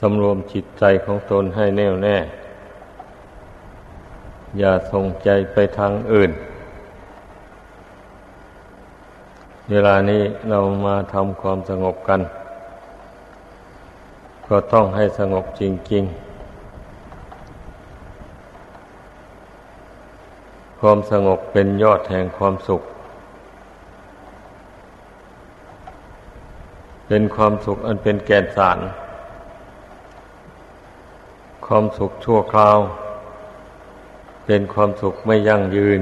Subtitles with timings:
[0.00, 2.16] สำรวมจิตใจของตนให้แน่วแน่
[4.58, 6.30] อย่าส่งใจไปทางอื่น
[9.70, 12.20] เวลานี้เรามาทำความสงบกัน
[14.48, 15.62] ก็ต้องให้สงบจ
[15.92, 16.14] ริง ๆ
[20.80, 22.82] ความสงบเป็นยอดแห่งความสุข
[27.08, 28.78] เป็นความสุขอันเป็นแก่นสาร
[31.66, 32.78] ความสุขชั่วคราว
[34.46, 36.00] เป็นความสุขไม่ยั่งยืน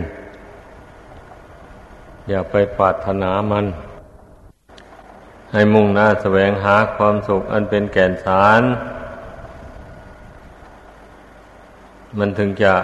[2.29, 3.67] อย่าไปปรารถนามัน
[5.53, 8.63] ให้มุ่งหน้าแสวงหาความสุขอันเป็นแก่นสาร
[12.19, 12.75] มันถึงจะ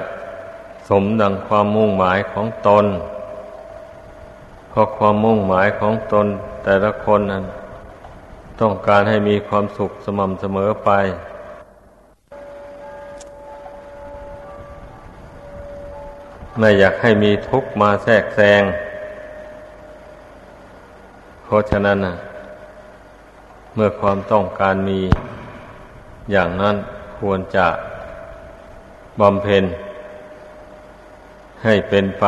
[0.89, 2.85] สมดังความมุ่งหมายของตน
[4.69, 6.27] เพราะความมุ่งหมายของตน
[6.65, 7.45] แต่ละคนนั้น
[8.61, 10.91] ต้องการให้มีความสุขสม่ำเสมอไป
[16.59, 18.63] ไม่อยากให้มีทุกข์มาแทรกแซง
[21.45, 22.17] เพราะฉะนั้นนะ
[23.75, 25.01] เมื่อความต้องการมี
[26.31, 26.77] อย่างนั้น
[27.19, 27.67] ควรจะ
[29.21, 29.65] บำเพ็ญ
[31.65, 32.25] ให้เป็นไป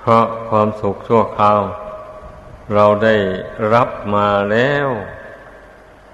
[0.00, 1.60] เพราะความสุขชั่วคราว
[2.74, 3.16] เราได้
[3.74, 4.88] รับมาแล้ว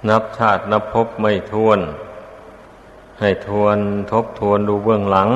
[0.08, 1.78] นับชาตินับพบไม่ทวน
[3.20, 3.78] ให้ทวน
[4.12, 5.28] ทบทวนดูเบื้องหลัง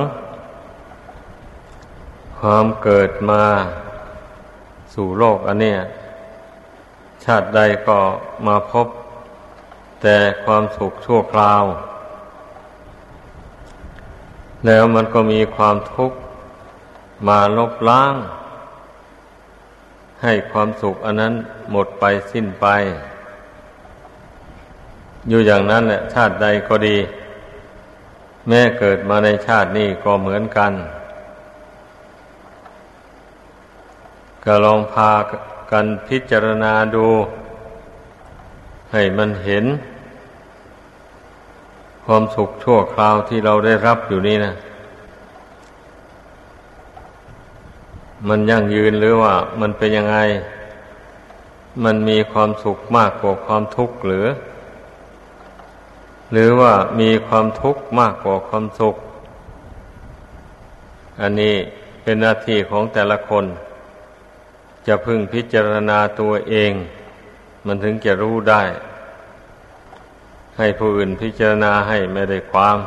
[2.38, 3.42] ความเกิดมา
[4.94, 5.78] สู่โลกอันเนี้ย
[7.24, 7.98] ชาติใดก็
[8.46, 8.86] มาพบ
[10.02, 11.62] แต่ความสุขชั่วคราว
[14.66, 16.18] แล้วมันก็มีความทุกข์
[17.28, 18.14] มาลบล้าง
[20.22, 21.34] ให้ความสุขอันนั้น
[21.70, 22.66] หมดไปสิ้นไป
[25.28, 26.96] อยู่อย่างนั้นแหละชาติใดก็ดี
[28.48, 30.72] แม่เกิดมาในชาตินี้ก็เหมือนกัน
[34.44, 35.12] ก็ลองพา
[35.70, 37.06] กันพิจารณาดู
[38.92, 39.64] ให้มันเห็น
[42.04, 44.54] ความสุขชั่วคราวที่เราได้รับอยู่นี่นะ
[48.28, 50.16] มันยั่งยืนหรือว่า มันเป็นยังไง
[51.84, 54.26] มันมีความสุขมากกว่าความทุกข์หรือ
[56.32, 58.96] หรือว่ามีความทุกข์มากกว่าความสุข
[61.20, 61.54] อันนี้
[62.02, 63.44] เป็นหน้าที่ของแต่ละคน
[64.86, 66.72] จะพึงพิจารณาตัวเอง
[67.66, 68.62] มันถึงจะรู้ได้
[70.58, 72.78] ให้ผู้อื่นพิจารณาให้ไม่ได้ความ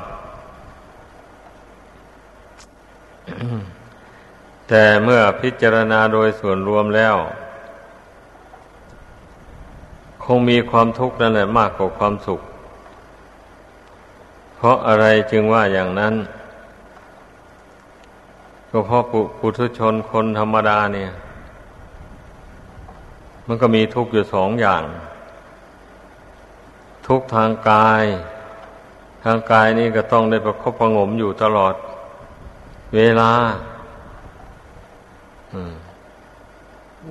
[4.69, 7.15] แต่เมื่อพิจารณาโดยส่วนรวมแล้ว
[10.23, 12.41] คงมีความทุกข์นั่นแหละมากกว่าความสุข
[14.57, 16.15] เพราะอะไรจึงว่าอย่างนั้น
[18.71, 19.03] ก็เพราะ
[19.39, 21.11] ปุถุชนคนธรรมดาเนี่ย
[23.47, 24.83] มันก็มีทุกข์อยู่สองอย่าง
[27.07, 28.03] ทุกข์ทางกาย
[29.23, 31.75] ทางกายนี่ก็ต้องได้ประคบประงมอยู่ตลอด
[32.95, 33.31] เวลา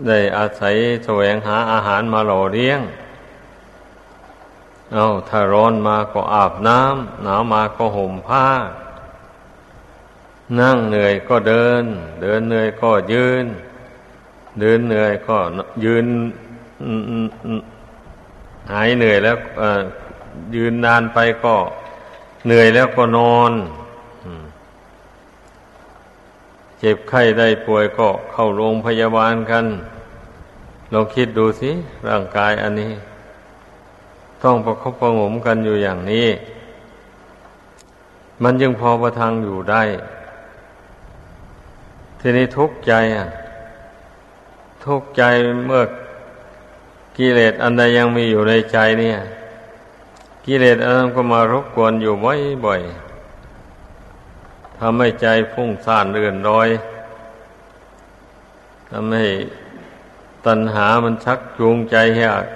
[0.07, 0.75] ได้อาศัย
[1.05, 2.81] แสวงหาอาหารมาหล่อเลี้ยง
[4.93, 8.47] เอาถ้าร้อนมาก็อาบน้ำหนาวมาก็ห่มผ้า
[10.61, 11.85] นั่งเหนื่อยก็เดิน
[12.23, 13.45] เดินเหนื่อยก็ยืน
[14.61, 15.37] เดินเหนื่อยก็
[15.85, 16.07] ยืน
[18.73, 19.37] หายเหนื่อยแล้ว
[20.55, 21.57] ยืนนานไปก็
[22.47, 23.53] เหนื่อยแล้วก็นอน
[26.79, 29.65] เจ็บไข้ได้ป่วยก็เข้าโรงพยาบาลกัน
[30.93, 31.71] ลองคิดดูสิ
[32.09, 32.93] ร่างกายอันนี้
[34.43, 36.29] ต้องประคบประงมกันอยู่อย่างนี้
[38.43, 39.83] มันยังพอประทังอยู่ได้
[42.21, 43.27] ทีนี้ทุกข์ใจอะ
[44.85, 45.23] ทุกข์ใจ
[45.67, 45.83] เมื่อ
[47.17, 49.19] กิเลสอันใดยังมีอยู่ในใจเนี่ย
[50.47, 52.15] กิเลสอันนั้นก็มารบกวนอยู่
[52.65, 56.69] บ่อยๆทำให้ใจฟุ้งซ่านเรื่อนรอย
[58.91, 59.27] ทำให้
[60.47, 62.47] ตัณหามันชักจูงใจให้อยาก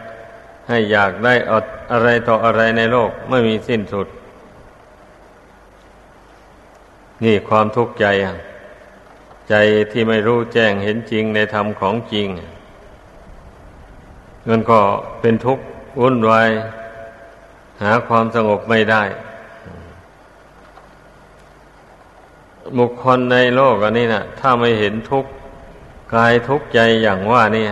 [0.70, 4.06] ให้อยากได้อดอะไรต่ออะไรในโลกไม่มีสิ้นสุด
[7.24, 8.06] นี่ความทุกข์ใจ
[9.48, 9.54] ใจ
[9.92, 12.28] ที่ไม่รู้แจ้งเห็นจริงในธรรมของจริง
[14.48, 14.80] มันก็
[15.20, 15.64] เป็นทุกข์
[16.00, 16.50] วุ่นวาย
[17.82, 19.02] หาความสงบไม่ได้
[22.78, 25.30] บุคคลในโลกอันนี้นะถ้าไม่เห็นทุกข์
[26.14, 27.66] กายทุกข์ใจอย่างว่านี่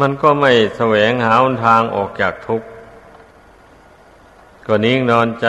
[0.00, 2.68] มันก็ไม่แสวงหาทางออกจากทุกข์
[4.66, 5.46] ก็นิ่งนอนใจ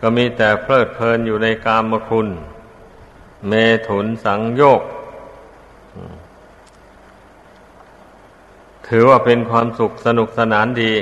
[0.00, 2.28] ก็มีแต่เพลิดเพลินอยู่ในกามคุณ
[3.48, 3.52] เม
[3.88, 4.82] ถุนสังโยก
[8.88, 10.94] ถือว่าเป็นความสุขสนุกสนานดี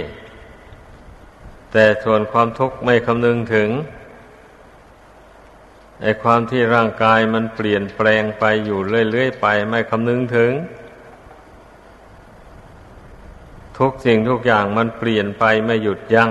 [1.73, 3.71] แต่ส่วนความทุกข์ไม่คำนึงถึง
[6.03, 10.53] ไอ้ความที่ร่างกายมันเปลี่ยนแปลงไปอยู่เรื่อยๆไป ไม่คำนึงถึง
[13.79, 16.31] ทุกสิ่งทุกอย่างมันเปลี่ยนไปไม่หยุดยัง้ง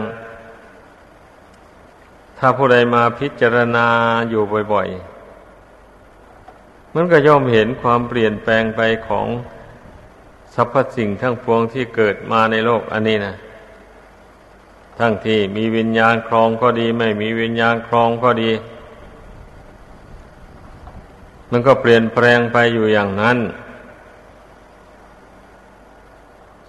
[2.38, 3.88] ถ้าผู้ใดมาพิจารณา
[4.30, 4.44] อยู่
[4.74, 4.88] บ่อย
[6.12, 9.28] ๆ มันก็ย่อมเห็นความเปลี่ยนแปลงไปของ
[10.54, 13.36] สรรพสิ่งทั้งปวงที่เกิดมาในโลกอันนี้นะ
[15.00, 18.52] ทั้งที่มีวิญญาณครองก็ดี ไม่มีวิญญาณครองก็ดี
[21.52, 23.38] มันก็เปลี่ยนแปลงไปอยู่อย่างนั้น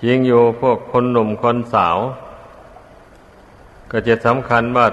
[0.06, 1.98] ยิงอยู่พวกคนหนุ่มคนสาว
[3.90, 4.86] ก็จะสำคัญว่า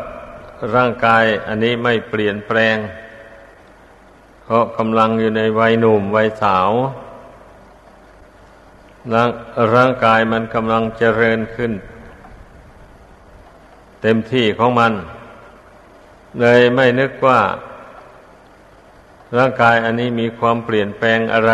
[0.75, 2.77] ร่างกายอันนี้ไม่เปลี่ยนแปลง
[4.43, 6.69] เพราะกำลังอยู่ในวัยหนุ่มวัยสาว
[9.13, 9.29] ร่าง
[9.75, 11.71] ร่างกายมันกำลังเจริญขึ้น
[14.01, 14.93] เต็มที่ของมัน
[16.39, 17.41] เลยไม่นึกว่า
[19.37, 21.53] ร่างกายอันนี้มีความเปลี่ยนแปลงอะไร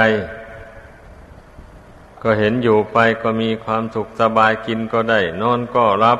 [2.21, 6.19] ก็เห็นอยู่ไปก็มีความสุขสบายกินก็ได้ นอนก็รับ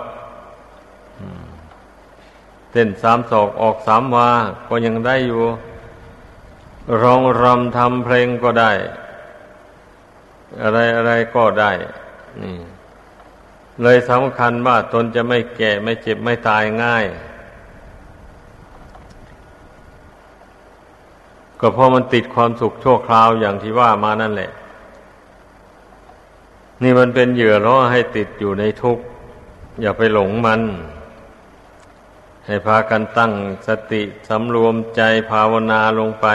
[2.72, 4.30] เต้นสามศอกออกสามวา
[4.68, 5.44] ก็ยังได้อยู่
[7.02, 8.72] ร้องรำทำเพลงก็ได้
[10.62, 11.72] อะไรอะไรก็ได้
[12.44, 12.58] นี่
[13.82, 17.06] เลยสำคัญว่าตนจะไม่แก่ไม่เจ็บไม่ตายง่าย
[21.60, 24.52] ก็เพราะมันติดความสุขชั่วคราวอย่างที่ว่ามานั่นแหละ
[26.84, 29.04] นี่มันเป็นเหยื่อล่อให้ติดอยู่ในทุกข์
[29.82, 30.62] อย่าไปหลงมัน
[32.46, 33.34] ให้พากันตั้ง
[33.68, 35.02] สติสำรวมใจ
[35.32, 36.28] ภาวนาลงไป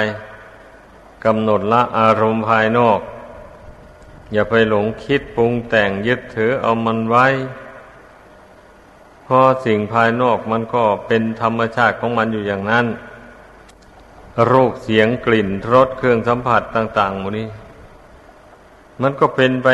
[1.25, 3.00] กำหนดละอารมณ์ภายนอก
[4.33, 7.27] อย่าไปหลงคิดปรุงแต่งยึดถือเอามันไว้
[9.25, 12.87] เพราะสิ่งภายนอกมันก็เป็นธรรมชาติของมันอยู่อย่างนั้น
[14.50, 17.49] รูปเสียงกลิ่นรสเครื่องสัมผัสต่างๆหมดนี้
[19.02, 19.69] มันก็เป็นไป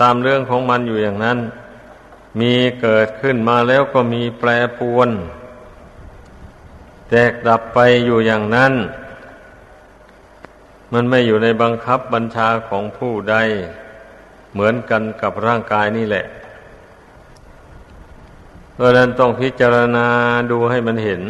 [0.00, 1.38] ตามเรื่องของมันอยู่อย่างนั้น
[2.40, 5.10] มีเกิดขึ้นมาแล้วก็มีแปรปวน
[7.08, 8.72] แตกดับไปอยู่อย่างนั้น
[10.92, 13.36] มันไม่อยู่ในบังคับบัญชาของผู้ใด
[14.52, 16.24] เหมือนกันกับร่างกายนี่แหละ
[18.74, 20.06] เพราะนั้นต้องพิจารณา
[20.50, 21.22] ดูให้มันเห็น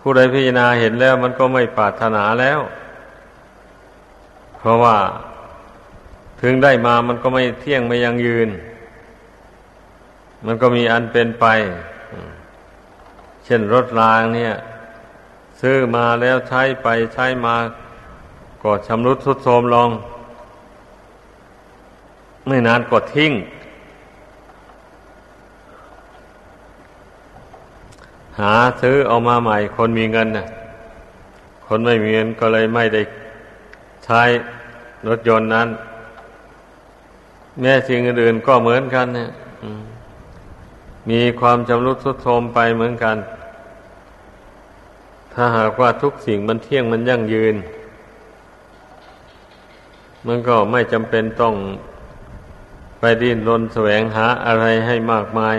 [0.00, 2.60] ผู้ใดพิจารณาเห็นแล้วมันก็ไม่ปรารถนาแล้ว
[4.66, 4.96] ราะว่า
[6.40, 8.48] ถึงได้มามันก็ไม่เที่ยงไม่ยังยืน
[10.46, 11.46] มันก็มีอันเป็นไป
[13.44, 14.54] เช่นรถรางเนี่ย
[15.60, 17.56] ซื้อมาแล้วใช้ไปใช้มา
[18.62, 19.90] ก็ชำรุดทุดโทรมลอง
[22.46, 23.32] ไม่นานก็ทิ้ง
[28.40, 30.46] หาซื้อเอามาใหม่คนมีเงินนะ
[31.66, 33.02] คนไม่มีเงินก็เลยไม่ได้
[34.04, 34.22] ใช้
[35.08, 35.68] รถยนต์นั้น
[37.60, 39.30] แม้สิ่งอื่นก็เหมือนกันเนี่ย
[41.10, 43.16] มีความจำรุดทุดโทรมไปเหมือนกัน
[45.32, 47.56] ถ้าหากว่าทุกสิ่งมันเที่ยงมันยั่งยืน
[50.26, 51.54] มันก็ไม่จำเป็นต้อง
[53.00, 55.56] ไปดิ้นรนแสวงหาอะไรให้มากมาย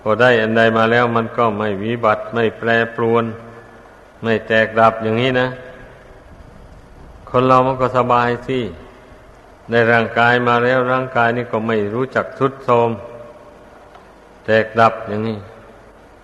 [0.00, 3.24] พอได้อันใดมาแล้วมันก็ไม่วิบัติไม่แปรปรวน
[4.22, 5.48] ไม่แตกดับอย่างนี้นะ
[7.36, 8.58] คนเรามันก็สบายสิ
[9.70, 12.90] ในร่างกายมาแล้วร่างกายนี่ก็ไม่รู้จักทุดโทม
[14.44, 15.38] แตกดับอย่างนี้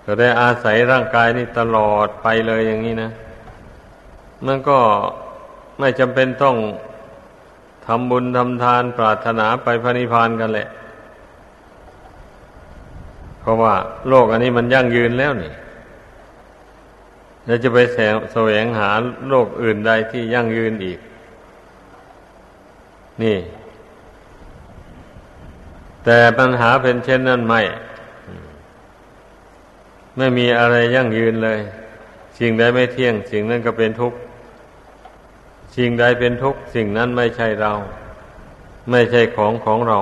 [0.05, 3.11] ก็ได้อาศัยร่างกายนี่ตลอดไปเลยอย่างนี้นะ
[4.47, 4.79] มันก็
[5.79, 6.57] ไม่จำเป็นต้อง
[7.87, 10.69] ทำบุญทำทานปรารถนาไปพระนิพพานกันแหละ
[13.41, 13.75] เพราะว่า
[14.09, 15.53] โลกอันนี้มันยั่งยืนแล้วนี่
[17.51, 17.99] เราจะไปแส
[18.33, 18.91] แสวงหา
[19.29, 20.99] โลกอื่นใดที่ยั่งยืนอีก
[23.23, 23.39] นี่
[26.05, 27.63] แต่ปัญหาเป็นเช่นนั้นไม่
[30.17, 31.61] ไม่มีอะไรยั่งยืนเลย
[32.39, 34.19] สิ่งใดไม่เที่ยง สิ่งนั้นก็เป็นทุกข์
[35.77, 37.73] สิ่งใดเป็นทุกข์ สิ่งนั้นไม่ใช่เรา
[38.91, 39.99] ไม่ใช่ของของเรา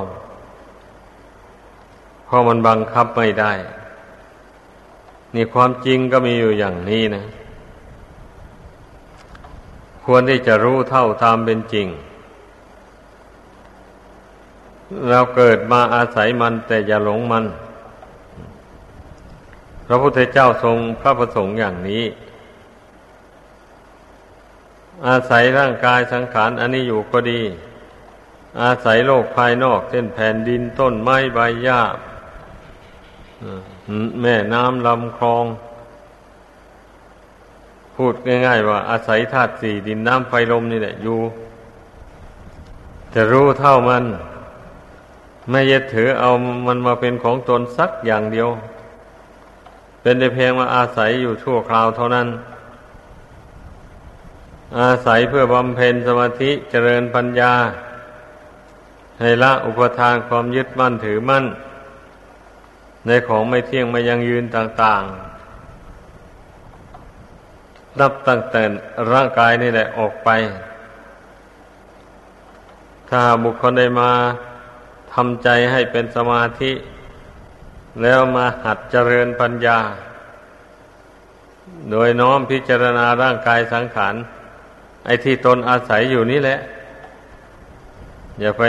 [2.24, 3.52] เพราะมันบังคับไม่ได้
[5.34, 7.24] นี่ความจริงก็มีอยู่อย่างนี้นะ
[10.10, 11.86] ควรที่จะรู้เท่าตามเป็นจริง
[15.08, 17.44] เราเกิดมาอาศัยมันแต่อย่าหลงมัน
[19.86, 22.04] พระพุทธเจ้าทรงพระประสงค์อย่างนี้
[25.06, 27.40] อาศัยร่างกายสังขารอันนี้อยู่ก็ดี
[28.62, 31.82] อาศัยโลกภายนอกเช่นแผ่นดินต้นไม้ใบหญ้า
[34.20, 35.44] แม่น้ำลำคลอง
[37.98, 38.14] พูด
[38.46, 41.18] ง่ายๆว่าอาศัยธาตุสี่ดินน้ำไฟลมนี่แหละอยู่
[43.14, 44.04] จะรู้เท่ามัน
[45.50, 46.30] ไม่ยึดถือเอา
[46.66, 48.48] มันมาเป็นของตนสักอย่างเดียว
[50.02, 52.28] เป็นแต่เพียงมาอาศัยอยู่ชั่วคราวเท่านั้น
[54.80, 57.52] อาศัยเพื่อบำเพ็ญสมาธิเจริญปัญญา
[59.20, 61.44] ให้ละอุปทานความยึดมั่นถือมั่น
[63.06, 65.27] ในของไม่เที่ยงไม่ยังยืนต่าง ๆ
[68.00, 68.62] นับตั้งแต่
[69.12, 70.28] ร่างกายนี่แหละออกไป
[73.10, 74.10] ถ้าบุคคลได้มา
[75.14, 76.72] ทำใจให้เป็นสมาธิ
[78.02, 79.78] แล้วมาหัดเจริญปัญญา
[81.90, 84.14] โดยน้อมพิจารณาร่างกายสังขาร
[85.04, 86.58] ไอ้ที่ตนอาศัยอยู่นี่แหละ
[88.40, 88.62] อย่าไป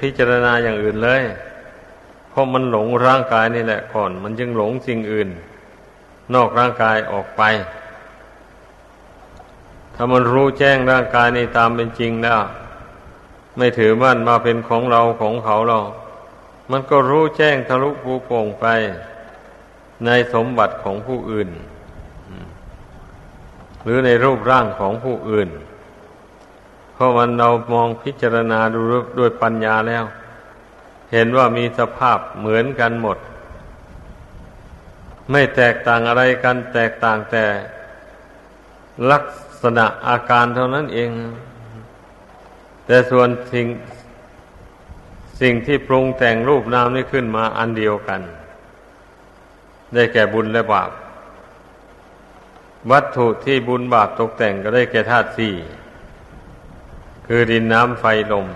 [0.00, 1.22] พิจารณาอย่างอื่นเลย
[2.28, 5.28] เพราะมันหลงร่างกายนี่แหละก่อน มันจึงหลงสิ่งอื่น
[6.34, 7.42] นอกร่างกายออกไป
[9.94, 12.40] ถ้ามันรู้แจ้งร่างกายนี่ตามเป็นจริงแล้ว
[13.56, 15.80] ไม่ถือมั่นมาเป็นของเราของเขาเรา
[16.70, 18.66] มันก็รู้แจ้งทะลุภูโป่งไป
[20.06, 21.48] ในสมบัติของผู้อื่น
[23.82, 25.48] หรือในรูปร่างของผู้อื่น
[26.92, 28.80] เพราะมันเรามองพิจารณาดู
[29.18, 30.04] ด้วยปัญญาแล้ว
[31.12, 33.18] เห็นว่ามีสภาพเหมือนกันหมด
[35.30, 37.44] ไม่แตกต่างอะไรกันแตกต่างแต่
[39.10, 39.43] ลักษ
[39.78, 41.10] ณะอาการเท่านั้นเอง
[42.86, 43.66] แต่ส่วนสิ่ง
[45.40, 48.20] สิ่งที่ปรุงแต่งรูปนามนี่ขึ้นมาอันเดียวกัน
[49.94, 50.90] ได้แก่บุญและบาป
[52.90, 55.54] วัตถุที่บุญบาปตกแต่งก็ได้แก่ธาตุสี่
[57.26, 58.46] คือดินน้ำไฟลม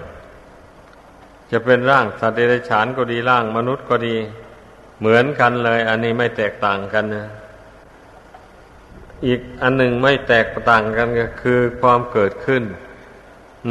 [1.50, 4.16] จะเป็นร่างสัตว์เดรัจฉานก็ดีร่างมนุษย์ก็ดี
[4.98, 7.28] เหมือนกันเลย อันนี้ไม่แตกต่างกันนะ
[9.26, 12.62] อีกอันหนึ่งไม่แตกต่างกันก็คือความเกิดขึ้น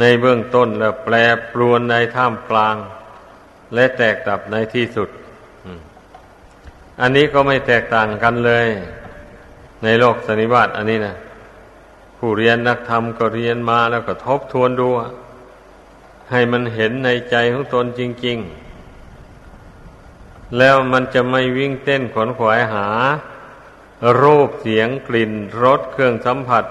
[0.00, 1.14] ในเบื้องต้นแล้วแปร
[1.52, 2.76] ปรวนในท่ามกลาง
[3.74, 5.08] และแตกดับในที่สุด
[7.00, 8.66] อันนี้ก็ไม่แตกต่างกันเลย
[9.84, 11.16] ในโลกสนิบาตอันนี้นะ
[12.18, 14.88] ผู้เรียนนักธรรมก็เรียนมาแล้วก็ทบทวนดู
[16.30, 18.38] ให้มันเห็นในใจของตนจริง
[19.62, 22.88] ๆ แล้วมันจะไม่วิ่งเต้นขวนขวายหา
[24.22, 26.64] รูปเสียงกลิ่นรสเครื่องสัมผัส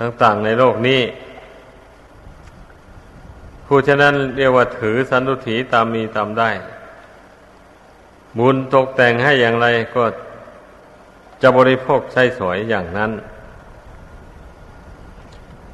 [0.00, 1.02] ต่างๆในโลกนี้
[3.66, 6.50] ผู้ฉะนั้นเรียกว่าถือสันตุถีตามมีตามได้
[8.38, 10.04] บุญตกแต่งให้อย่างไรก็
[11.42, 13.10] จะบริโภคใช้สวยอย่างนั้น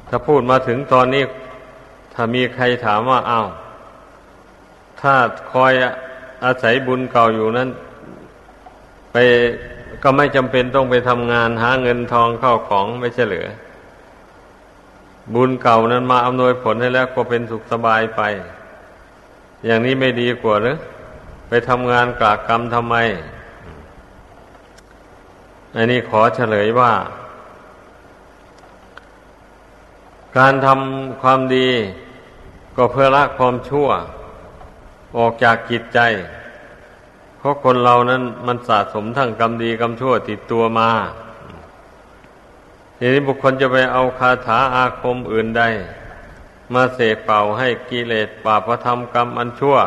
[0.07, 1.23] ถ้าพูดมาถึงตอนนี้
[2.13, 3.47] ถ้ามีใครถามว่าอ้าว
[5.01, 5.13] ถ้า
[5.51, 5.73] คอย
[6.45, 7.69] อาศัยบุญเก่าอยู่นั้น
[9.11, 9.17] ไป
[10.03, 13.47] ก็ไม่จำเป็นต้องไปทำงานหาเงินทองเข้าของไม่ใช่เหลือ
[15.33, 18.21] บุญเก่านั้นมาอำนวยผลให้แล้วก็เป็นสุขสบายไป
[19.65, 20.77] อย่างนี้ไม่ดีกว่าหรือ
[21.47, 22.95] ไปทำงานกากกรรมทำไม
[25.75, 26.93] อันนี้ขอเฉลยว่า
[30.37, 31.69] การทำความดี
[32.75, 33.87] ก็เพื่อละความชั่ว
[35.17, 35.99] ออกจากจิตใจ
[37.37, 40.89] เพราะคนเรานั้นมันสะสมทั้งกรรมดีกรรมชั่วติดตัวมา
[42.97, 45.63] ทีนี้บุคคลจะไปเอาคาถาอาคมอื่นใด
[46.73, 49.77] มาเสกเป่าให้กิเลสปาปธรรมกรรมอันชั่ว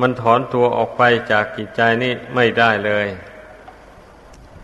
[0.00, 3.06] มันถอนตัวออกไปจากกิจใจนี้ไม่ได้เลย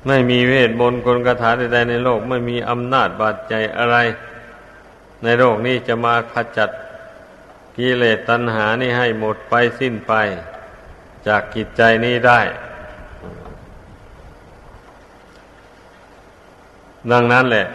[0.06, 3.96] ไม่มีเวทมนต์กลคาถาใดๆในโลก ไม่มีอำนาจบาดใจอะไร
[5.22, 6.70] ในโลกนี้จะมาขจัด
[7.76, 10.12] กิเลสตัณหานี่ให้หมดไปสิ้นไป
[11.26, 12.40] จากกิจใจนี้ได้
[17.12, 17.66] ดังนั้นแหละ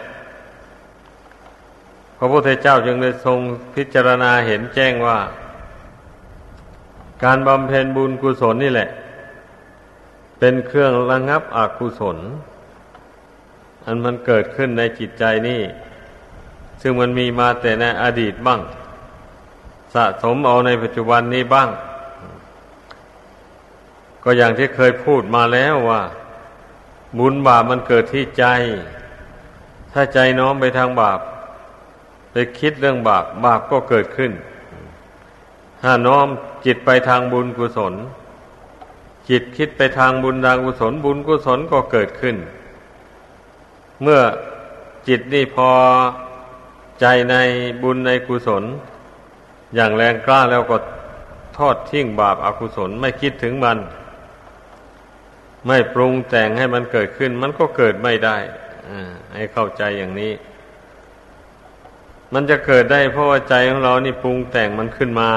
[2.18, 3.38] พระพุทธเจ้าจึงได้ทรง
[3.74, 5.18] พิจารณาเห็นแจ้งว่า
[7.24, 8.88] การบำเพ็ญบุญกุศลนี่แหละ
[10.38, 12.18] เป็นเครื่องระงับอกุศล
[13.84, 15.62] อันมันเกิดขึ้นในจิตใจนี่
[16.80, 18.60] ซึ่งมันมีมาแต่ในอดีตบ้าง
[19.94, 21.68] สะสมเอาในปัจจุบันนี้บ้าง
[24.24, 26.02] ก็อย่างที่เคยพูดมาแล้วว่า
[27.18, 28.44] บุญบาปมันเกิดที่ใจ
[29.92, 31.20] ถ้าใจน้อมไปทางบาป
[32.32, 34.32] ไปคิดเรื่องบาป บาปก็เกิดขึ้น
[35.82, 36.26] ถ้าน้อม
[36.66, 37.94] จิตไปทางบุญกุศล
[39.28, 42.36] จิตคิดไปทางบุญทางกุศล บุญกุศลก็เกิดขึ้น
[44.02, 44.20] เมื่อ
[45.08, 45.70] จิตนี่พอ
[47.00, 47.34] ใจใน
[47.82, 48.64] บุญในกุศล
[49.74, 50.76] อย่างแรงกล้าแล้วก็
[51.56, 53.78] ทอดทิ้งบาปอากุศลไม่คิดถึงมัน
[55.66, 58.38] ไม่ปรุงแต่งให้มันเกิดขึ้น มันก็เกิดไม่ได้
[59.34, 60.32] ให้เข้าใจอย่างนี้
[62.34, 65.30] มันจะเกิดได้เพราะว่าใจของเรานี่ปรุงแต่งมันขึ้นมา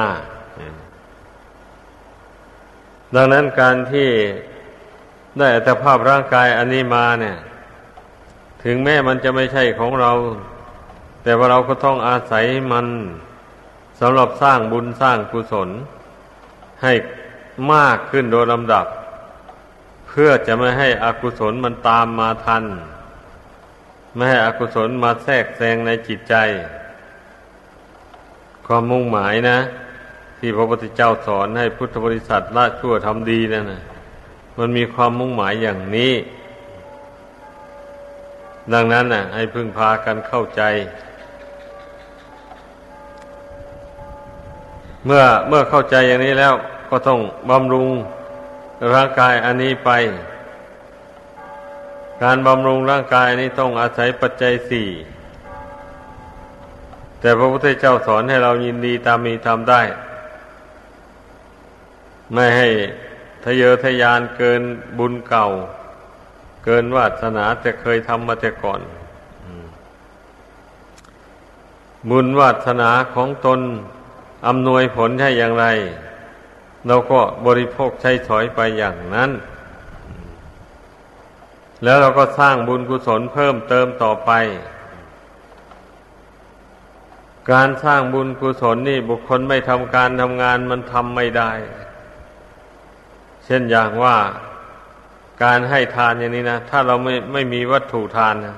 [3.15, 4.09] ดังนั้นการที่
[5.37, 7.37] ได้อัตภาพร่างกายอันนี้มาเนี่ย
[8.63, 10.11] ถึงแม้มันจะไม่ใช่ของเรา
[11.23, 12.87] แต่ว่าเราก็ต้องอาศัยมัน
[13.99, 15.69] สำหรับสร้างบุญสร้างกุศล
[16.83, 16.93] ให้
[17.73, 18.85] มากขึ้นโดยลำดับ
[20.13, 22.63] เพื่อจะไม่ให้อกุศลมันตามมาทัน
[24.13, 26.35] ไม่ให้อกุศลมาแทรกแซงในจิตใจ
[28.65, 29.57] ความมุ่งหมายนะ
[30.39, 33.81] ที่พระพุทธเจ้าสอนให้พุทธบริษัทละชั่วทำดีนั่นนะ
[34.57, 36.13] มันมีความมุ่งหมายอย่างนี้
[38.73, 40.61] ดังนั้นน่ะ ให้พึ่งพากันเข้าใจ
[45.05, 46.53] เมื่อเมื่อเข้าใจอย่างนี้แล้ว
[46.89, 47.89] ก็ต้องบำรุง
[48.93, 49.89] ร่างกายอันนี้ไป
[52.23, 54.87] การบำรุงร่างกายนี้ต้องอาศัยปัจจัยสี่
[57.19, 59.81] แต่พระพุทธเจ้าสอนให้เรายินดีตามมีทำได้
[62.33, 62.69] ไม่ให้
[63.43, 64.61] ทะเยอทะยานเกิน
[64.97, 65.47] บุญเก่า
[66.65, 68.81] เกินวาสนาแต่เคยทำมาแต่ก่อน
[72.09, 73.59] บุญวาสนาของตน
[74.47, 75.65] อำนวยผลให้อย่างไร
[76.87, 79.31] เราก็บริโภคใช้สอยไปอย่างนั้น
[81.83, 84.31] แล้วเราก็สร้างบุญกุศลเพิ่มเติมต่อไป
[87.51, 91.51] การสร้างบุญกุศลนี่บุคคลไม่ทำการทำงานมันทำไม่ได้
[93.45, 94.17] เช่นอย่างว่า
[95.43, 98.57] การให้ทานอย่างนี้นะ ถ้าเราไม่ไม่มีวัตถุทานนะ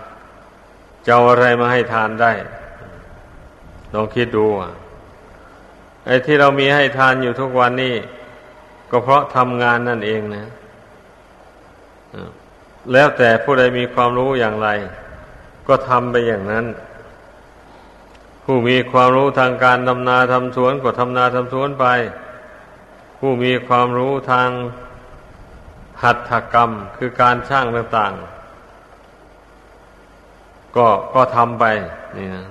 [1.05, 2.31] จะเอาอะไรมาให้ทานได้
[3.93, 4.71] ลองคิดดูอะ
[6.05, 7.95] ไอ้ที่เรามีให้ทานอยู่ทุกวันนี้
[8.91, 10.47] ก็เพราะทำงานนั่นเองนะ
[12.91, 14.69] แล้วแต่ผู้ใดมีความรู้อย่างไร
[15.67, 16.65] ก็ทำไปอย่างนั้น
[18.43, 21.85] ผู้มีความรู้ทางการทำนาทำสวนก็ทำนาทำสวนไป
[23.19, 24.49] ผู้มีความรู้ทาง
[26.03, 31.65] หัตถกรรมคือการช่างต่างๆ ก็ก็ทำไป
[32.17, 32.45] นี่นะ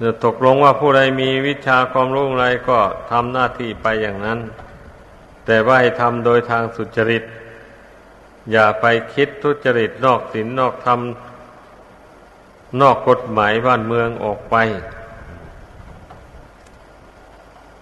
[0.00, 2.78] จะตกลงว่าผู้ใดมีวิชาความรู้อะไรก็
[3.10, 4.38] ทำหน้าที่ไปอย่างนั้น
[5.46, 7.22] แต่ว่าให้ทำโดยทางสุจริต
[8.52, 11.00] อย่าไปคิดทุจริตนอกศีลนอกธรรม
[12.80, 14.56] นอกกฎหมายบ้านเมืองออกไป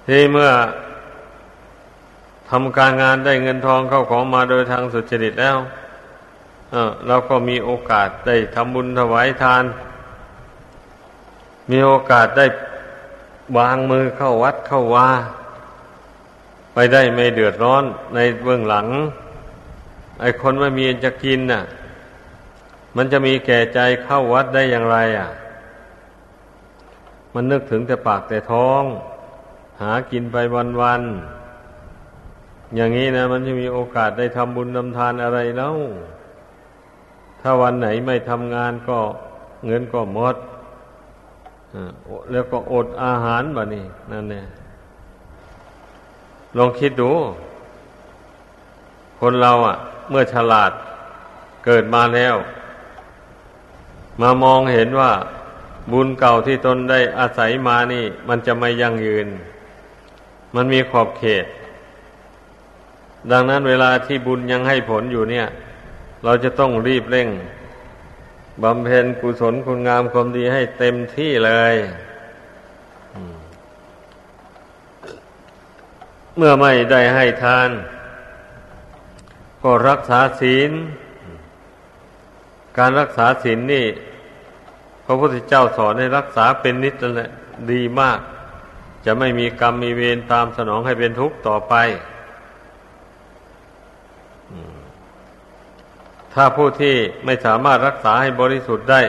[0.06, 0.50] ที่เมื่อ
[2.50, 5.56] ทำการงานได้เงินทองเข้าของมาโดยทางสุจริตแล้ว
[7.06, 9.64] เราก็มีโอกาสได้ทำบุญถวายทาน
[11.70, 12.46] มีโอกาสได้
[13.58, 15.08] วางมือเข้าวัดเข้าวา
[16.74, 18.86] ไปได้ไม่เดือดร้อนในเบื้องหลัง
[20.20, 21.62] ไอ้คนไม่มีจะกินน่ะ
[22.96, 25.30] มันจะมีแก่ใจเข้าวัดได้อย่างไร อะ
[27.34, 28.82] มันนึกถึงแต่ปากแต่ท้อง
[29.80, 30.36] หากินไป
[30.80, 35.76] วันๆอย่างนี้นะ มันจะมีโอกาสได้ทำบุญทำทานอะไรแล้ว
[37.40, 38.98] ถ้าวันไหนไม่ทำงานก็
[39.66, 40.36] เงินก็หมด
[42.32, 44.46] แล้วก็อดอาหารแบบนี้นั่นเนี่ย
[46.56, 47.10] ลองคิดดู
[49.20, 49.76] คนเราอะ
[50.10, 50.72] เมื่อฉลาด
[51.64, 52.34] เกิดมาแล้ว
[54.20, 55.12] มามองเห็นว่า
[55.92, 59.28] บุญเก่าที่ตนได้อาศัยมานี่ มันจะไม่ยั่งยืน
[60.54, 61.46] มันมีขอบเขต
[63.30, 65.46] ดังนั้นเวลาที่บุญยังให้ผลอยู่เนี่ย
[66.24, 67.28] เราจะต้องรีบเร่ง
[68.62, 71.74] บำเพ็ญกุศลคุณงามความดีให้เต็มที่เลย
[76.36, 77.70] เมื่อไม่ได้ให้ทาน
[79.62, 80.70] ก็รักษาศีล
[82.78, 83.86] การรักษาศีลนนี่
[85.04, 87.30] พระพุทธเจ้าสอนให้รักษาเป็นนิจแหละ
[87.72, 88.18] ดีมาก
[89.04, 91.74] จะไม่มีกรรมมีเวรตามสนองให้เป็นทุกข์ต่อไป
[96.34, 99.00] ถ้าผู้ที่ไม่สามารถรักษาให้บริสุทธิ์ได้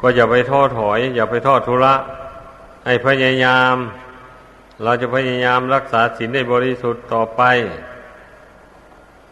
[0.00, 1.94] ก็อย่าไปท้อถอย อย่าไปทอดทุระ
[2.86, 3.74] ให้พยายาม
[4.82, 7.42] เราจะพยายามรักษาศีลให้บริสุทธิ์ต่อไป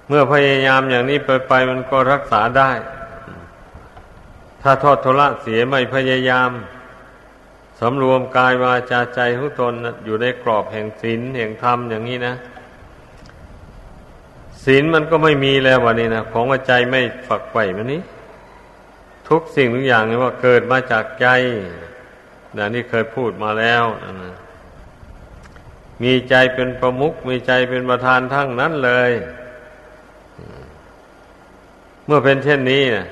[0.09, 2.71] เมื่อพยายามอย่างนี้ไปไปมันก็รักษาได้
[4.63, 6.51] ถ้าทอดทุระเสียไม่พยายาม
[7.81, 12.35] สำรวมกายวาจาใจของตนอยู่ในกรอบแห่งศีลแห่งธรรมอย่างนี้นะ
[14.71, 18.01] ศีลมันก็ไม่มีแล้ววันนี้นะของว่าใจไม่ฝักใฝ่มันนี้
[19.29, 21.27] ทุกสิ่งทุกอย่างนี่ว่าเกิดมาจากใจ
[22.57, 23.85] นะนี่เคยพูดมาแล้ว
[24.23, 24.35] นะ
[26.03, 29.11] มีใจเป็นประมุขมีใจเป็นประธานทั้งนั้นเลย
[32.07, 33.07] เมื่อเป็นเช่นนี้นะ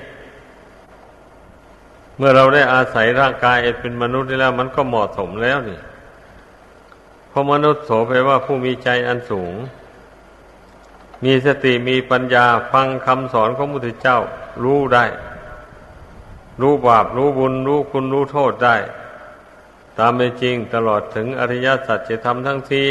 [2.17, 5.79] เมื่อเราได้อาศัยร่างกายเป็นมนุษย์แล้ว มันก็เหมาะสมแล้วนี่
[7.29, 9.53] เพราะมนุษย์โสไปว่าผู้มีใจอันสูง
[11.23, 14.19] มีสติมีปัญญาฟังคำสอนของพระพุทธเจ้า
[14.63, 15.05] รู้ได้
[16.61, 18.75] รู้บาปรู้บุญ รู้คุณรู้โทษได้
[19.97, 22.83] ตามเป็นจริงตลอดถึงอริยสัจจะทำทั้งที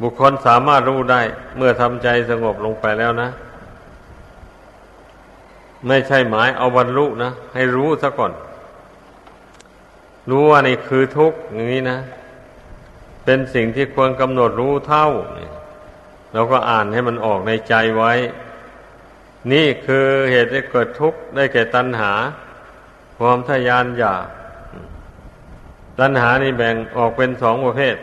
[0.00, 1.22] บุคคลสามารถรู้ได้
[1.56, 3.28] เมื่อทำใจสงบลงไปแล้วนะ
[5.86, 8.32] ไม่ใช่หมายเอาบรรลุนะ ให้รู้ซะก่อน
[10.30, 11.98] รู้ว่านี่คือทุกข์อย่างนี้นะ
[13.24, 15.08] เป็นสิ่งที่ควรกำหนดรู้เท่า
[15.54, 18.12] เเราก็อ่านให้มันออกในใจไว้
[19.52, 22.12] นี่คือเหตุให้เกิดทุกข์ได้แก่ตัณหา
[23.18, 24.24] ความทยานอยาก
[26.00, 27.96] ตัณหานี่แบ่งออกเป็นสองประเภท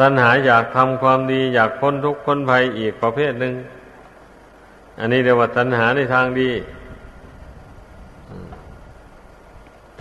[0.00, 3.54] ตัณหาอยากทำความดีอยากพ้นทุกข์พ้นภัยอีกประเภทหนึ่ง
[4.98, 6.50] อันนี้เรียกว่าตัณหาในทางดี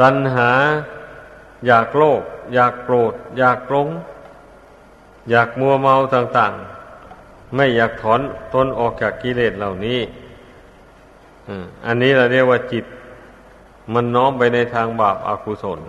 [0.02, 0.52] ตัณหา
[1.68, 2.22] อยากโลภ
[2.54, 3.88] อยากโกรธ อยากกลง
[5.30, 8.22] อยากมัวเมาต่างๆ ไม่อยากถอน
[8.54, 10.00] ตนออกจากกิเลสเหล่านี้
[11.86, 12.86] อันนี้เราเรียกว่าจิต
[13.94, 15.82] มันน้อมไปในทางบาปอากุศล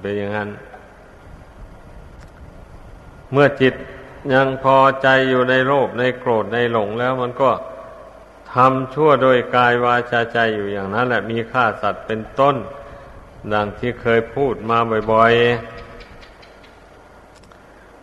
[0.00, 0.48] เป็นอย่างนั้น
[3.32, 3.74] เมื่อจิต
[4.34, 7.50] ยังพอใจอยู่ในโลภในโกรธในหลงแล้วมันก็
[8.54, 12.56] ทำชั่วโดยกายวาจาใจอยู่อย่างนั้นแหละมีฆ่าสัตว์เป็นต้น
[13.52, 14.78] ดังที่เคยพูดมา
[15.12, 15.89] บ่อยๆ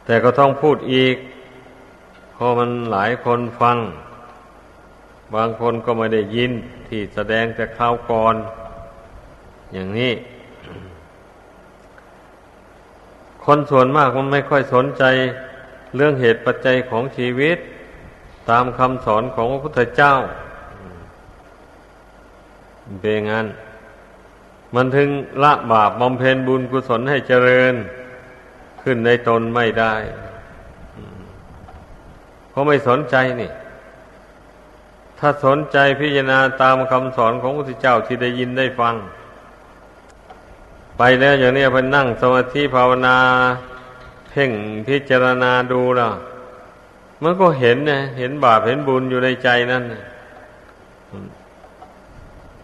[0.08, 1.15] แต่ก็ต้องพูดอีก
[2.34, 3.78] เพราะมันหลายคนฟัง
[5.36, 6.52] บางคนก็ไม่ได้ยิน
[6.88, 8.36] ที่แสดงแต่คราวก่อน
[9.74, 10.13] อย่างนี้
[13.46, 15.04] คนส่วนมากมันไม่ค่อยสนใจ
[15.96, 17.58] เรื่องเหตุปัจจัยของชีวิต
[18.50, 20.13] ตามคำสอนของพระพุทธเจ้า
[23.02, 23.48] เป็นงั้น
[24.76, 25.10] มันถึง
[25.43, 27.74] ละบาปบำเพ็ญบุญกุศลให้เจริญ
[28.82, 29.96] ขึ้นในตนไม่ได้
[32.50, 33.52] เพราะไม่สนใจนี่
[35.20, 38.96] ถ้าสนใจพิจารณาตามคำสอนของพระพุทธเจ้าที่ได้ยินได้ฟัง
[40.98, 43.18] ไปแล้วอย่างนี้ไปนั่งสมาธิภาวนา
[44.30, 44.52] เพ่ง
[44.88, 46.13] พิจารณาดูแล้ว
[47.24, 49.84] มันก็เห็นนะเห็นบาปเห็นบุญอยู่ในใจนั่น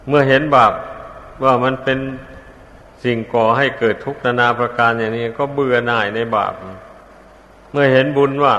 [0.08, 0.72] เมื่อเห็นบาป
[1.44, 1.98] ว่ามันเป็น
[3.04, 6.54] สิ่งก่อให้เกิดทุกข์นานาประการอย่างนี้ก็เบื่อหน่ายในบาป
[7.70, 8.54] เมื่อเห็นบุญว่า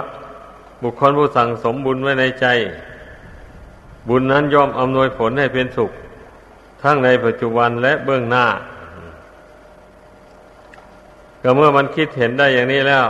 [0.83, 2.45] บุคคลผู้สั่งสมบุญไว้ในใจ
[4.09, 5.91] บุญนั้นย่อมอำนวยผลให้เป็นสุข
[6.81, 8.45] ทั้งในปัจจุบันและเบื้องหน้า
[11.41, 13.05] ก็เมื่อมันคิดเห็นได้อย่างนี้แล้ว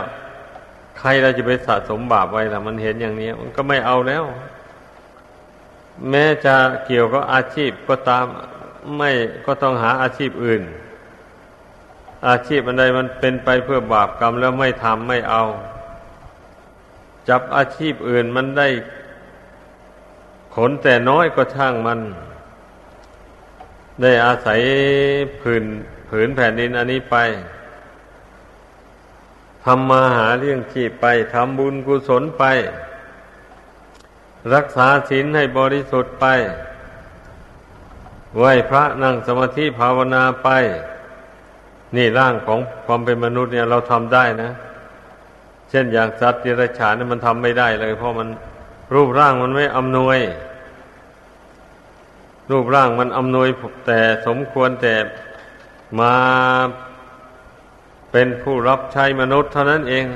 [0.98, 4.24] ใครเราจะไปสะสมบาปไว้ล่ะ มันเห็นอย่างนี้ มันก็ไม่เอาแล้ว
[6.10, 6.54] แม้จะ
[6.86, 8.24] เกี่ยวกับอาชีพก็ตาม
[8.96, 9.10] ไม่
[9.46, 10.62] ก็ต้องหาอาชีพอื่น
[12.28, 15.42] อาชีพอันใดมันเป็นไปเพื่อบาปกรรมแล้วไม่ทำไม่เอา
[17.28, 18.68] จับอาชีพอื่นมันได้
[20.54, 22.00] ผลแต่น้อยก็ช่างมัน
[24.02, 24.60] ได้อาศัย
[25.40, 25.64] ผืน
[26.08, 27.16] ผืนแผ่นดินอันนี้ไป
[29.64, 32.44] ทำมาหาเรื่องชีพไปทำบุญกุศลไป
[34.54, 36.26] รักษาศีลให้บริสุทธิ์ไป
[38.38, 40.48] ไหวพระนั่งสมาธิภาวนาไป
[41.96, 44.50] นี่ร่างของความเป็นมนุษย์เนี่ยเราทำได้นะ
[45.70, 48.28] เช่นอย่างสัตว์เดรัจฉานนี่มันทำไม่ได้เลย เพราะมัน
[48.94, 50.18] รูปร่างมันไม่อำนวย
[52.50, 53.48] รูปร่างมันอำนวย
[53.86, 54.94] แต่สมควรแต่
[56.00, 56.14] มา
[58.12, 60.06] เป็นผู้รับใช้มนุษย์เท่านั้นเอง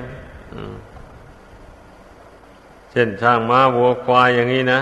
[2.91, 4.81] เช่นช่างม้าวัวควายอย่างนี้นะ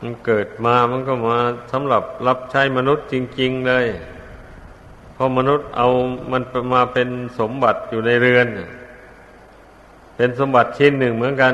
[0.00, 1.38] มันเกิดมามันก็มา
[1.72, 3.86] สำหรับรับใช้มนุษย์จริง ๆ เลย
[5.22, 5.88] ราะมนุษย์เอา
[6.32, 6.42] มัน
[6.74, 7.08] มาเป็น
[7.38, 8.46] สมบัติอยู่ในเรือน
[10.16, 11.52] เป็นสมบัติชิ้นหนึ่งเหมือนกัน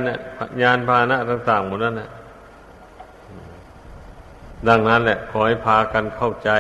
[0.63, 2.11] ยานพาหนะต่างๆหมดนั่นนะ
[4.69, 6.51] ดังนั้นแหละขอให้พากันเข้าใจ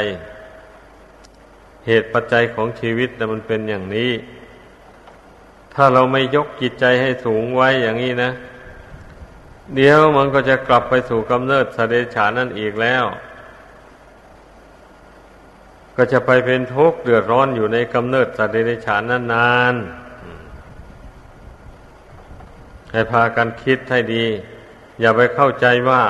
[1.86, 4.10] เหตุปัจจัยของชีวิตนะมันเป็นอย่างนี้
[5.74, 8.30] ถ้าเราไม่ยกจิตใจให้สูงไว้อย่างนี้นะ
[9.74, 13.04] เดี๋ยวมันก็จะกลับไปสู่กำเนิดสเดชานั่นอีกแล้ว
[16.00, 24.24] ก็จะไปเป็นทุกข์เดือดร้อนอยู่ในกำเนิดสัตว์เดรัจฉานนานๆให้พากันคิดให้ดี
[25.00, 26.02] อย่าไปเข้าใจว่า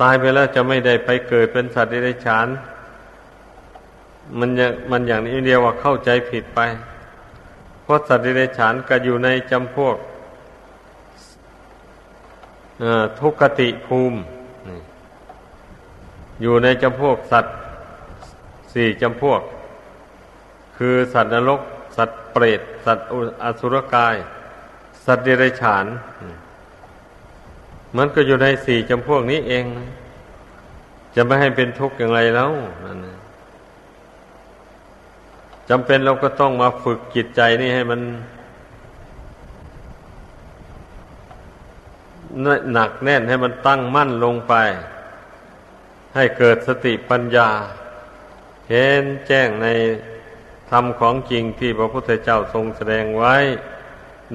[0.00, 2.46] ตายไปแล้วจะไม่ได้ไปเกิดเป็นสัตว์เดรัจฉาน
[4.38, 6.60] มันอย่างมันอย่างนี้เดียวว่าเข้าใจผิดไป
[7.82, 9.96] เพราะสัตว์เดรัจฉานก็อยู่ในจำพวก
[13.20, 14.18] ทุกขติภูมิ
[16.42, 17.56] อยู่ในจำพวกสัตว์
[18.72, 19.40] สี่จำพวก
[20.76, 21.60] คือสัตว์นรก
[21.96, 23.06] สัตว์เปรต สัตว์
[23.42, 24.16] อสุรกาย
[25.06, 25.86] สัตว์เดรัจฉาน
[27.96, 29.64] มันก็อยู่ในสี่จำพวกนี้เอง
[31.14, 32.50] จะไม่ให้เป็นทุกข์อย่างไรแล้ว
[32.84, 32.98] นั่น
[35.70, 38.00] จำเป็นเราก็ต้องมาฝึกจิตใจนี่ให้มัน
[42.72, 44.54] หนักแน่นให้มันตั้งมั่นลงไป
[46.14, 47.48] ให้เกิดสติปัญญา
[48.70, 49.68] เห็นแจ้งใน
[50.70, 53.36] ธรรมของจริงที่พระพุทธเจ้าทรงแสดงไว้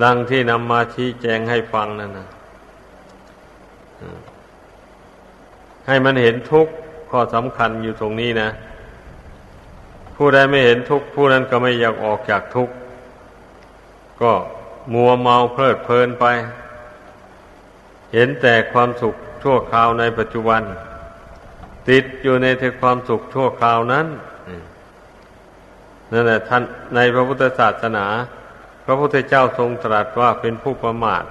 [0.03, 2.27] ดังที่นำมาชี้แจงให้ฟังนั่นนะ
[5.87, 6.73] ให้มันเห็นทุกข์
[7.09, 8.49] ข้อสำคัญอยู่ตรงนี้นะ
[10.15, 12.73] ผู้ใดไม่เห็นทุกข์ผู้นั้นก็ไม่อยากออกจากทุกข์
[14.21, 14.33] ก็
[14.93, 16.25] มัวเมาเพลิดเพลินไป
[18.13, 20.61] เห็นแต่ความสุขชั่วคราวในปัจจุบัน
[21.89, 24.07] ติดอยู่ในแต่ความสุขชั่วคราวนั้น
[26.11, 26.63] นั่นแหละท่าน
[26.95, 28.05] ในพระพุทธศาสนา
[28.85, 31.23] พระพุทธเจ้าทรงตรัสว่าเป็นผู้ประมาท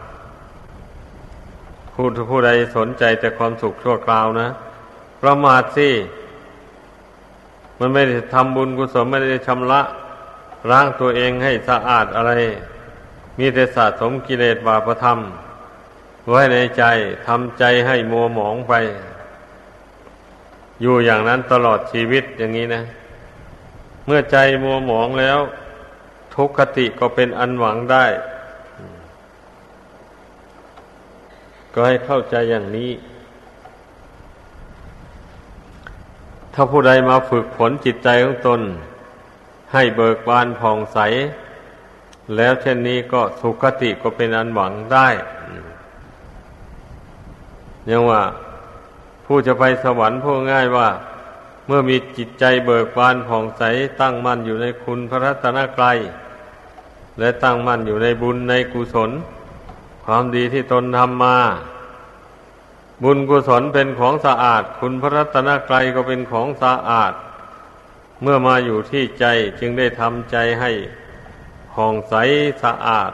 [1.95, 4.49] ผู้ผู้ใดสนใจแต่ความสุขชั่วคราวนะ
[5.23, 5.89] ประมาทสิ
[7.79, 9.81] มันไม่ได้ทำบุญกุศลไม่ได้ชำระ
[10.71, 12.33] ร่างตัวเองให้สะอาดอะไร
[13.39, 15.19] มีแต่สะสมกิเลสบาปธรรม
[16.31, 16.85] ไว้ในใจ
[17.27, 18.73] ทำใจให้มัวหมองไป
[20.81, 22.83] อยู่อย่างนั้นตลอดชีวิตอย่างนี้นะ
[24.07, 25.39] เมื่อใจมัวหมองแล้ว
[26.35, 28.07] ทุกขติก็เป็นอันหวังได้
[31.73, 32.91] ก็ให้เข้าใจอย่างนี้
[36.55, 38.61] ถ้าผู้ใดมาฝึกฝนจิตใจของตน
[39.73, 40.99] ให้เบิกบานผ่องใส
[42.37, 45.09] แล้วเช่นนี้ก็สุขติก็เป็นอันหวังได้
[47.91, 48.23] ยังว่า
[49.27, 50.89] ผู้จะไปสวรรค์ผู้ง่ายว่า
[51.67, 53.63] เมื่อมีจิตใจเบิกบานผ่องใส
[54.01, 55.99] ตั้งมั่นอยู่ในคุณพระรัตนกรัย
[57.19, 59.11] และตั้งมั่นอยู่ในบุญในกุศล
[60.05, 61.39] ความดีที่ตนทำมา
[63.05, 67.13] บุญกุศลเป็นของสะอาด คุณพระรัตนกรัยก็เป็นของสะอาด
[68.23, 69.25] เมื่อมาอยู่ที่ใจ
[69.61, 70.71] จึงได้ทำใจให้
[71.73, 72.15] ผ่องใส
[72.63, 73.13] สะอาด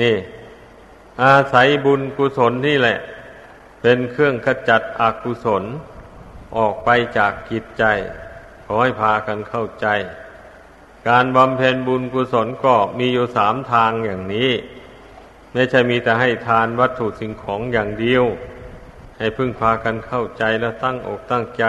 [0.00, 0.16] นี่
[1.22, 2.98] อาศัยบุญกุศลนี่แหละ
[3.82, 5.64] เป็นเครื่องขจัดอกุศล
[6.56, 7.84] ออกไปจากกิจใจ
[8.64, 9.86] ขอให้พากันเข้าใจ
[11.08, 14.50] การบำเพ็ญบุญกุศลก็มีอยู่สามทางอย่างนี้
[15.52, 18.24] ไม่ใช่มีแต่ให้ทานวัตถุสิ่งของอย่างเดียว
[19.18, 21.64] ให้พึ่งพากันเข้าใจแล้วตั้งอกตั้งใจ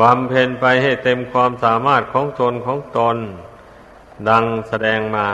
[0.00, 3.16] บำเพ็ญไปให้เต็มความสามารถของตนของตน
[4.28, 5.28] ดังแสดงมา